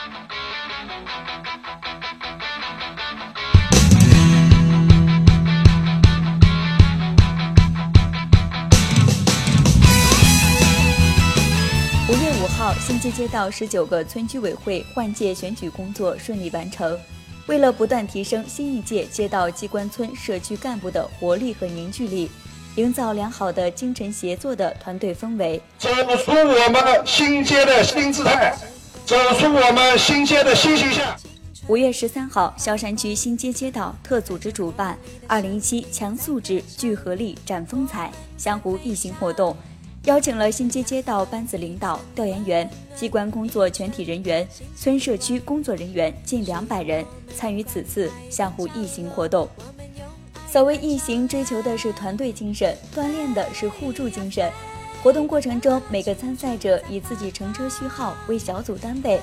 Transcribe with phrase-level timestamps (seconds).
[0.00, 0.02] 五
[12.12, 16.98] 月五号新街街道十九个村居委会换届选举工作顺利完成。
[17.46, 22.30] 为了不断提升新一届街道机关村社区干部的活力和凝聚力
[22.76, 25.60] 营造良好的精神协作的团队氛围。
[25.76, 28.79] 走出我们新街的新姿态。
[29.10, 31.16] 走出我们新街的新形象。
[31.66, 34.96] 五月十三号，萧山区新街街道特组织主办
[35.26, 39.56] “二零一七强素质聚合力展风采”湘湖义行活动，
[40.04, 44.46] 邀请了新街街道班子领导、调研员、机关工作全体人员、
[44.76, 49.48] 村社区工作人员近两百人参与此次湘湖义行活动。
[50.48, 54.48] 所谓义行，追求的是团队精神，锻炼的是互助精神。
[55.02, 59.18] 活动过程中，每个参赛者以自己乘车序号为小组单位。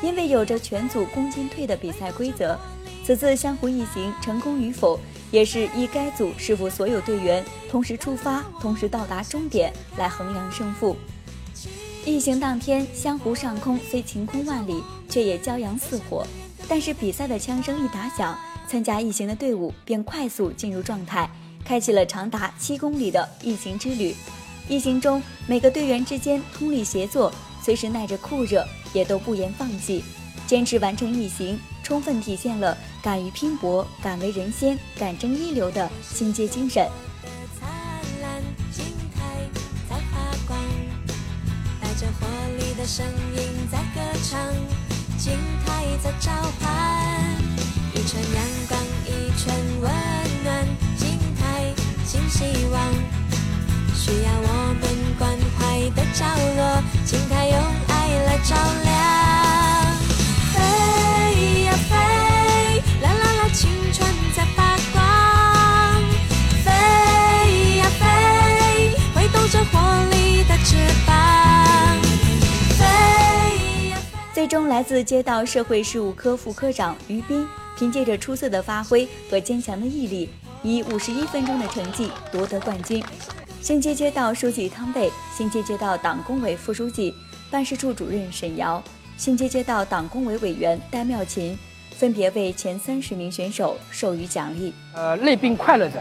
[0.00, 2.56] 因为有着全组攻进退的比赛规则，
[3.04, 4.98] 此次相互一行成功与否，
[5.32, 10.96] 也是依该组是否所有队员同时出发、同时到达终点来衡量胜负。
[12.06, 16.24] 一行当天，湘湖上空虽晴空万里，却也骄阳似火。
[16.68, 21.28] 但是比赛的枪声一打响，参加一行的队伍便快速进入状态，
[21.64, 24.14] 开启了长达七公里的一行之旅。
[24.68, 27.32] 一行中，每个队员之间通力协作。
[27.62, 30.04] 随时耐着酷热，也都不言放弃，
[30.46, 36.88] 坚持完成一行，充分体现了敢于拼搏、敢为人先、敢争一流的新街精神。
[41.80, 43.04] 带着活力的声
[43.36, 44.38] 音在歌唱，
[45.18, 45.32] 金
[45.66, 46.30] 台在召
[46.60, 46.97] 唤，
[74.48, 80.30] 中，来自街道社会事务科副科长于斌，凭借着出色的发挥和坚强的毅力，
[80.62, 83.04] 以五十一分钟的成绩夺得冠军。
[83.60, 87.14] 新街街道书记汤贝，新街街道党工委副书记。
[87.50, 88.82] 办事处主任沈瑶、
[89.16, 91.58] 新街街道党工委委员戴妙琴
[91.96, 94.70] 分别为前三十名选手授予奖励。
[94.92, 95.98] 呃，累并快乐着，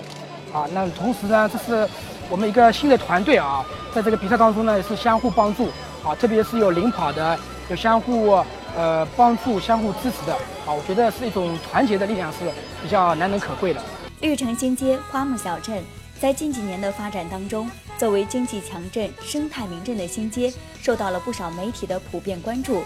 [0.52, 1.90] 啊，那同时呢，这是
[2.29, 5.69] 我们一个新的团队啊，在这个比赛当中呢，也是相互帮助
[6.03, 8.31] 啊，特别是有领跑的，有相互
[8.75, 10.33] 呃帮助、相互支持的
[10.66, 12.39] 啊，我觉得是一种团结的力量是
[12.81, 13.81] 比较难能可贵的。
[14.22, 15.83] 绿城新街花木小镇。
[16.19, 20.51] 在近几年的发展当中，作为经济强镇、生态名镇的新街，
[20.81, 22.81] 受到了不少媒体的普遍关注。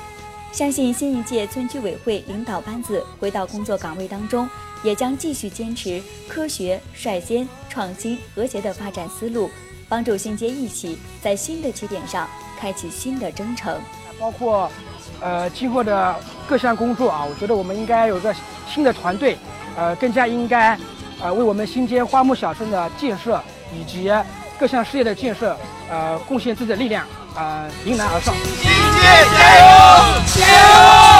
[0.51, 4.49] 相信新一届村居委会领导班子回到工作岗位当中，
[4.83, 9.49] 也将继续坚持科学、率先、创新、和谐的发展思路，
[9.87, 12.27] 帮助新街一起在新的起点上
[12.59, 13.79] 开启新的征程。
[14.21, 14.69] 包括，
[15.19, 16.15] 呃，今后的
[16.47, 18.33] 各项工作啊，我觉得我们应该有个
[18.71, 19.35] 新的团队，
[19.75, 20.77] 呃，更加应该。
[21.23, 23.39] 呃，为我们新街花木小镇的建设
[23.75, 24.11] 以及
[24.59, 25.55] 各项事业的建设，
[25.87, 27.05] 呃，贡献自己的力量，
[27.35, 28.33] 呃，迎难而上。
[28.33, 29.05] 新街
[29.37, 29.65] 加油！
[30.33, 31.10] 加油！